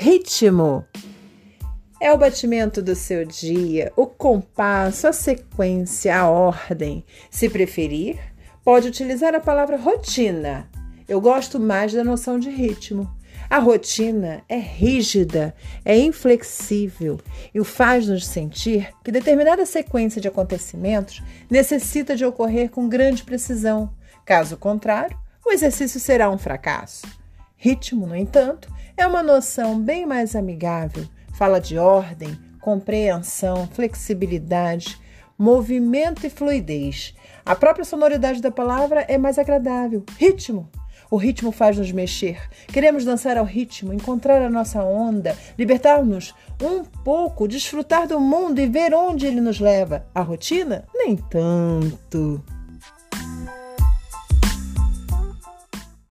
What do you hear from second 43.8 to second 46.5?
encontrar a nossa onda, libertar-nos